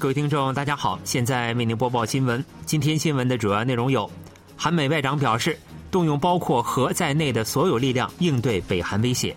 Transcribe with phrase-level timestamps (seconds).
[0.00, 2.42] 各位听众，大家好，现在为您播报新闻。
[2.64, 4.10] 今天新闻的主要内容有：
[4.56, 5.58] 韩美外长表示，
[5.90, 9.34] 动用包括核在内的所有力量应对北韩威胁；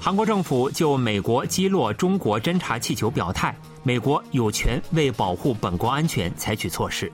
[0.00, 7.12] 韩国政府就美国击落中国侦察气球表态，美国有权为保护本国安全采取措施。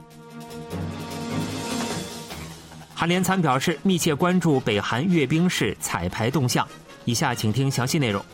[2.94, 6.64] 韩联参表示，密切关注北韩阅兵式彩排动向。
[7.04, 8.24] 以下请听详细内容。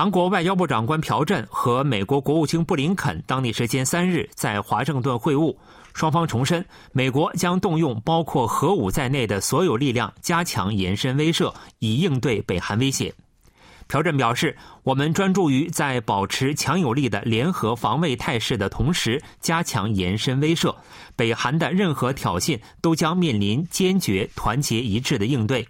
[0.00, 5.54] 韩国外交部长官朴振和美国国务卿布林肯当地时间三日在华盛顿会晤，
[5.92, 13.12] 双方重申美国将动用包括核武在内的所有力量，加强延伸威慑，以应对北韩威胁。
[13.88, 20.74] 朴振表示，我们专注于在保持强有力的联合防卫态势的同时，加强延伸威慑。
[21.14, 25.68] 北韩的任何挑衅都将面临坚决、团结一致的应对。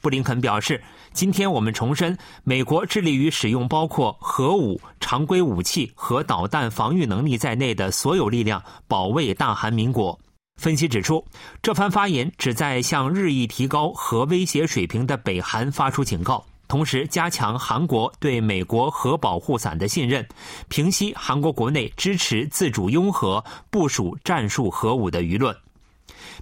[0.00, 0.82] 布林肯表示。
[1.14, 10.16] 今天我们重申，美国致力于使用包括核武、常规武器和导弹防御能力在内的所有力量，保卫大韩民国。
[10.60, 11.24] 分析指出，
[11.62, 20.24] 这番发言旨在向日益提高核威胁水平的北韩发出警告，同时加强韩国对美国核保护伞的信任，
[20.68, 25.56] 平息韩国国内支持自主拥核、部署战术核武的舆论。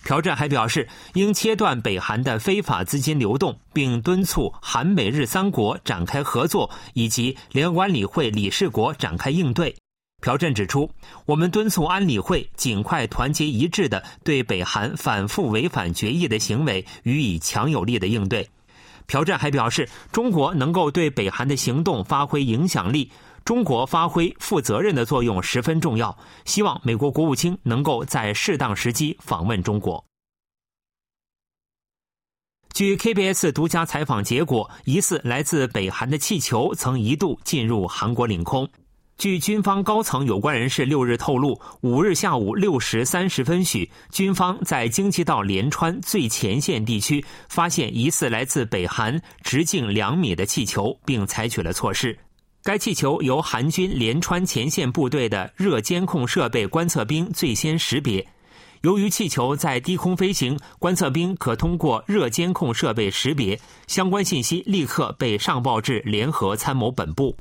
[0.05, 9.75] 朴振还表示，应切断北韩的非法资金流动，并敦促韩美日三国展开合作，以及联合安理会理事国展开应对。
[10.23, 10.91] 朴振指出，
[11.27, 18.49] 我们敦促安理会尽快团结一致的对北韩反复违反决议的行为予以强有力的应对。
[19.07, 23.11] 朴振还表示，中国能够对北韩的行动发挥影响力。
[23.47, 30.05] 中国发挥负责任的作用十分重要，希望美国国务卿能够在适当时机访问中国。
[32.75, 38.69] 据 KBS 独家采访结果，疑似来自北韩的气球曾一度进入韩国领空。
[39.17, 52.19] 据军方高层有关人士六日透露，五日下午六时三十分许，军方在京畿道连川最前线地区发现疑似来自北韩直径两米的气球，并采取了措施。
[52.67, 58.27] 该气球由韩军连川前线部队的热监控设备观测兵最先识别。
[58.83, 63.57] 由于气球在低空飞行，观测兵可通过热监控设备识别
[63.87, 67.37] 相关信息，立刻被上报至联合参谋本部。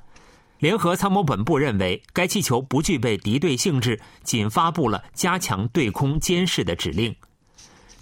[0.59, 7.15] 联合参谋本部认为，该气球不具备敌对性质，仅发布了加强对空监视的指令。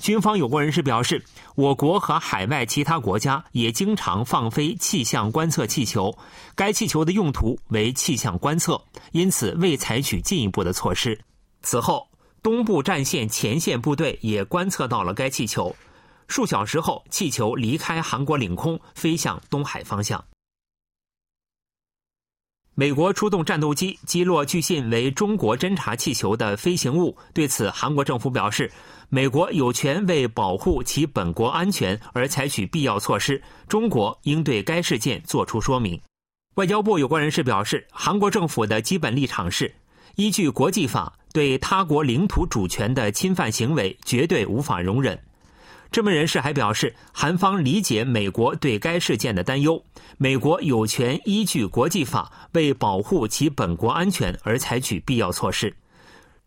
[0.04, 1.24] 军方有关人士表示，
[1.56, 6.14] 我国和海外其他国家也经常放飞气象观测气球，
[6.56, 8.82] 该气球的用途为气象观测，
[9.14, 11.18] 因此未采取进一步的措施。
[11.62, 12.06] 此后，
[12.42, 15.74] 东部战线前线部队也观测到了该气球，
[16.28, 20.22] 数小时后，气球离开韩国领空，飞向东海方向。
[22.76, 28.72] 美国出动战斗机击落据信为中国侦察气球的飞行物，对此，韩国政府表示。
[29.10, 36.02] 美国有权为保护其本国安全而采取必要措施，中国应对该事件作出说明。
[36.56, 39.72] 外交部有关人士表示，韩国政府的基本立场是，
[40.16, 45.20] 依据国际法，对他国领土主权的侵犯行为绝对无法容忍。
[45.94, 49.80] 这名人士还表示，韩方理解美国对该事件的担忧，
[50.18, 55.72] 美国有权依据国际法为保护其本国安全而采取必要措施。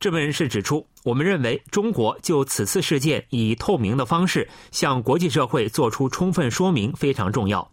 [0.00, 7.70] 这位人士指出，我们认为中国就此次事件以透明的方式向国际社会做出充分说明非常重要。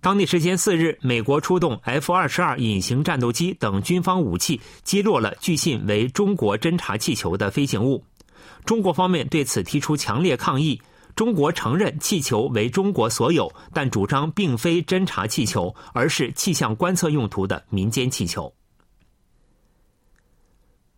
[0.00, 8.04] 当地时间四日，美国出动 F 二十二隐形战斗机等军方武器，击落了据信为中国侦察气球的飞行物。
[8.64, 10.80] 中国方面对此提出强烈抗议。
[11.14, 18.52] 中国承认气球为中国所有，但主张并非侦察气球，而是气象观测用途的民间气球。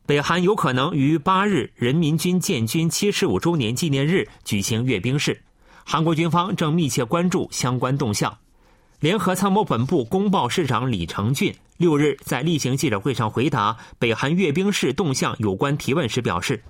[0.05, 5.43] 北韩有可能于八日人民军建军七十五周年纪念日举行阅兵式，
[5.85, 8.37] 韩国军方正密切关注相关动向。
[8.99, 16.63] 联合参谋本部公报市长李成俊六日在例行记者会上回答北韩阅兵式动向有关提问时表示：“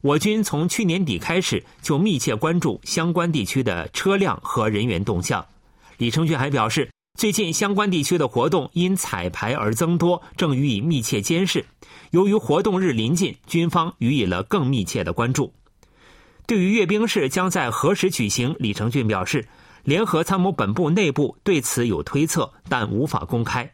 [0.00, 5.44] 我军从去年底开始就密切关注相关地区的车辆和人员动向。”
[5.98, 6.88] 李成俊还表示。
[7.18, 11.66] 最近相关地区的活动因彩排而增多，正予以密切监视。
[12.12, 15.52] 由于活动日临近，军方予以了更密切的关注。
[16.46, 19.46] 对于阅兵式将在何时举行，李成俊表示，
[19.82, 23.70] 联合参谋本部内部对此有推测，但无法公开。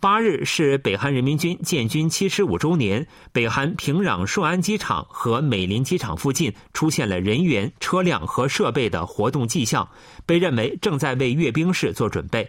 [0.00, 9.88] 八日是北韩人民军建军七十五周年，北韩平壤顺安机场和美林机场附近出现了人员、车辆和设备的活动迹象，
[10.24, 12.48] 被认为正在为阅兵式做准备。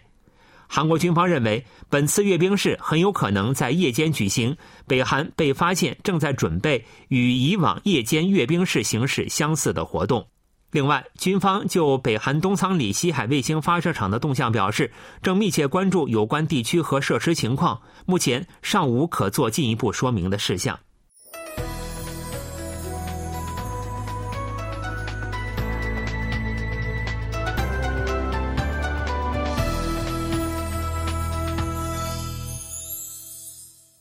[0.68, 4.56] 韩国军方认为，本次阅兵式很有可能在夜间举行。
[4.86, 10.28] 北韩被发现正在准备与以往夜间阅兵式形式相似的活动。
[10.72, 14.92] 另外，军方就北韩东仓里西海卫星发射场的动向表示，
[15.24, 20.80] 正密切关注有关地区和设施情况，目前尚无可做进一步说明的事项。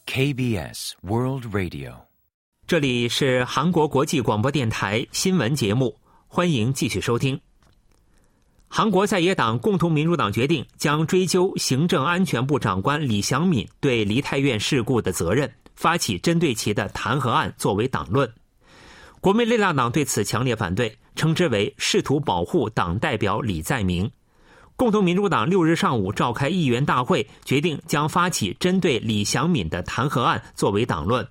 [0.06, 1.92] KBS World Radio，
[2.66, 5.94] 这里是韩国国际广播电台新闻节目，
[6.30, 7.40] 欢迎继续收听。
[8.68, 18.30] 韩国在野党共同民主党决定将追究行政安全部长官李祥敏对梨泰院事故的责任，发起针对其的弹劾案作为党论。
[19.20, 24.08] 国民力量党对此强烈反对，称之为试图保护党代表李在明。
[24.76, 31.26] 共同民主党六日上午召开议员大会，决定将发起针对李祥敏的弹劾案作为党论。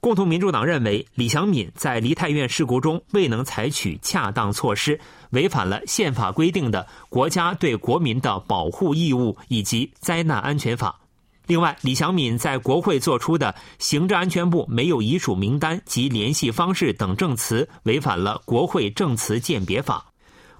[0.00, 4.98] 共同民主党认为，李祥敏在梨泰院事故中未能采取恰当措施，
[5.30, 10.98] 违反了宪法规定的国家对国民的保护义务以及灾难安全法。
[11.46, 20.06] 另外，李祥敏在国会作出的行政安全部没有遗属名单及联系方式等证词，违反了国会证词鉴别法。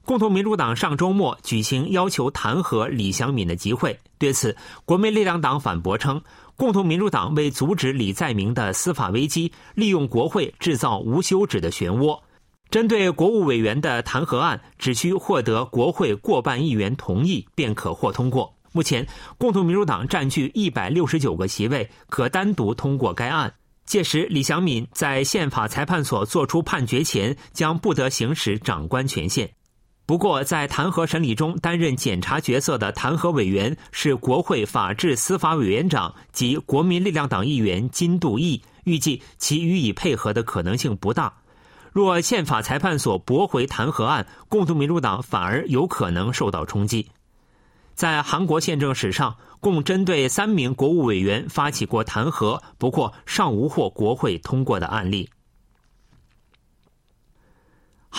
[0.05, 6.21] 共同民主党上周末举行要求弹劾李祥敏的集会，对此，国民力量党反驳称，
[6.61, 12.21] 共同民主党为阻止李在明的司法危机，利用国会制造无休止的漩涡。
[12.69, 18.55] 针对国务委员的弹劾案，只需获得国会过半议员同意便可获通过。
[18.73, 19.07] 目前，
[19.39, 23.55] 共同民主党占据一百六十九个席位，可单独通过该案。
[23.87, 29.51] 届时，李祥敏在宪法裁判所作出判决前，将不得行使长官权限。
[30.11, 41.33] 不过，在弹劾审理中担任检察角色的弹劾委员是国会法制司法委员长及国民力量党议员金度义，预计其予以配合的可能性不大。
[41.93, 47.07] 若宪法裁判所驳回弹劾案，共同民主党反而有可能受到冲击。
[47.95, 55.31] 在韩国宪政史上，共针对三名国务委员发起过弹劾，不过尚无获国会通过的案例。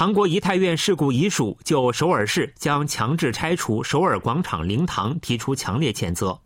[0.01, 6.41] 韩国仪态院事故遗属就首尔市将强制拆除首尔广场灵堂提出强烈谴责。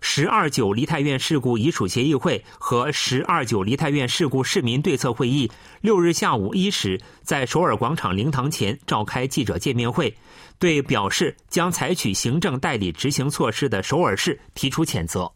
[0.00, 5.50] 十二九梨泰院事故遗属协议会和十二九梨泰院事故市民对策会议
[5.80, 10.16] 六日下午一时在首尔广场灵堂前召开记者见面会，
[10.60, 15.32] 对表示将采取行政代理执行措施的首尔市提出谴责。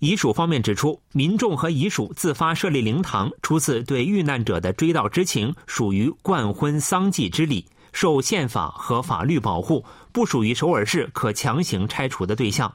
[0.00, 12.74] 遗属方面指出，民众和遗属自发设立灵堂，出自对遇难者的追悼之情，属于冠婚丧祭之礼，受宪法和法律保护，不属于首尔市可强行拆除的对象。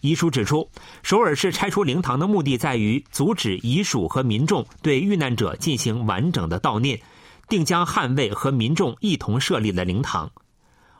[0.00, 0.68] 遗书指出，
[1.04, 7.00] 首尔市拆除灵堂的目的在于阻止遗属和民众对遇难者进行完整的悼念，
[7.48, 10.28] 定将捍卫和民众一同设立的灵堂。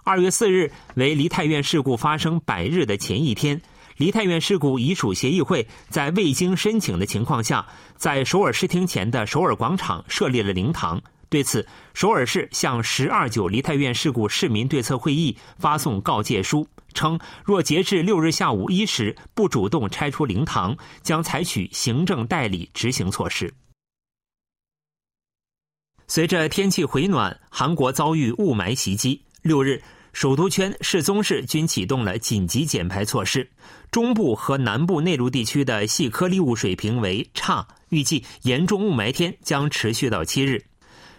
[0.04, 3.60] 二月四日为梨泰院事故发生百日的前一天。
[3.98, 7.66] 梨泰院事故遗属协议会在未经申请的情况下，
[7.96, 11.02] 在首尔市厅前的首尔广场设立了灵堂。
[11.28, 23.52] 对此，首尔市向十二九梨泰院事故市民对策会议发送告诫书，称若截至六日下午一时不主动拆除灵堂，将采取行政代理执行措施。
[26.06, 29.20] 随着天气回暖，韩国遭遇雾霾袭击。
[29.42, 29.82] 六日。
[30.12, 33.48] 首都圈、世宗市均启动了紧急减排措施，
[33.90, 40.64] 中部和南部内陆地区的细颗粒物水平为差，预计严重雾霾天将持续到七日。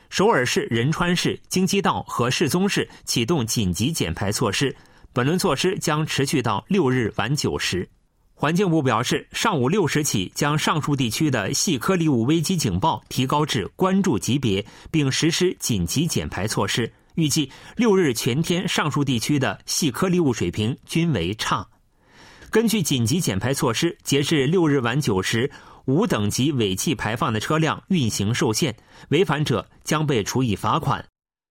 [0.10, 4.76] 首尔市、仁川市、京畿道和世宗市启动紧急减排措施，
[5.14, 7.88] 本轮措施将持续到六日晚九时。
[8.34, 16.92] 环境部表示，上午六时起将上述地区的细颗粒物危机警报提高至关注级别，并实施紧急减排措施。
[17.20, 21.68] 预计六日全天上述地区的细颗粒物水平均为差。
[22.50, 25.52] 根据紧急减排措施，截至六日晚九时，
[25.86, 28.76] 无等级尾气排放的车辆运行受限，
[29.10, 31.06] 违反者将被处以罚款。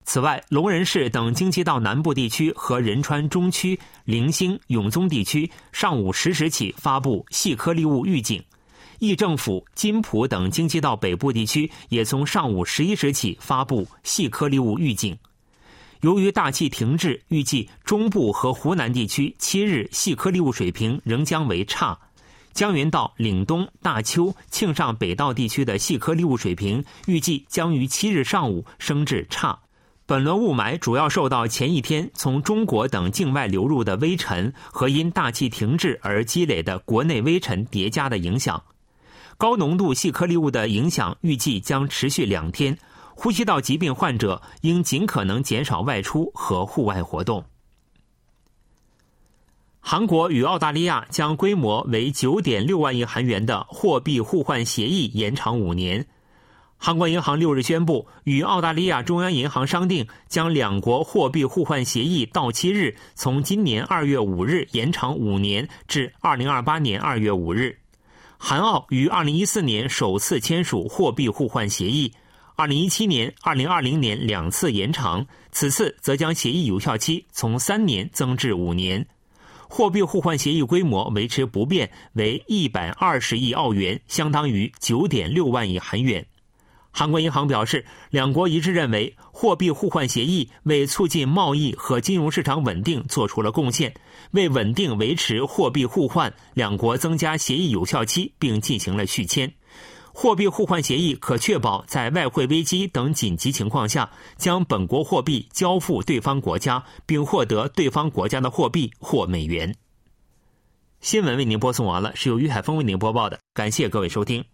[0.04, 8.42] 此外，龙仁市等京畿道南部地区和仁川中区、零星、永宗地区上午十时起发布细颗粒物预警。
[9.00, 15.16] 义政府、金浦等京畿道北部地区也从上午十一时起发布细颗粒物预警。
[16.00, 21.98] 由于大气停滞，预计中部和湖南地区七日细颗粒物水平仍将为差。
[22.52, 29.58] 江原道、岭东、大邱、庆尚北道地区的细颗粒物水平预计将于七日上午升至差。
[30.06, 38.62] 本轮雾霾主要受到前一天从中国等境外流入的微尘和因大气停滞而积累的国内微尘叠加的影响。
[39.36, 42.76] 高浓度细颗粒物的影响预计将持续两天，
[43.20, 47.44] 呼吸道疾病患者应尽可能减少外出和户外活动。
[49.80, 56.06] 韩国与澳大利亚将规模为九点六万亿韩元的货币互换协议延长五年。
[56.76, 67.76] 韩国银行六日宣布，与澳大利亚中央银行商定，将两国货币互换协议到期日从今年二月五日延长五年至二零二八年二月五日。
[68.36, 72.12] 韩澳于二零一四年首次签署货币互换协议，
[72.60, 79.06] 二零一七年、二零二零年两次延长，此次则将协议有效期从三年增至五年。
[79.68, 86.26] 货币互换协议规模维持不变，为一百二十亿澳元，相当于九点六万亿韩元。
[86.90, 93.94] 韩国银行表示，两国一致认为，货币互换协议为促进贸易和金融市场稳定做出了贡献。
[94.32, 99.48] 为稳定维持货币互换，两国增加协议有效期，并进行了续签。
[100.20, 109.72] 货币互换协议可确保在外汇危机等紧急情况下，将本国货币交付对方国家，并获得对方国家的货币或美元。
[111.00, 114.44] 新闻为您播送完了，是由于海峰为您播报的，感谢各位收听。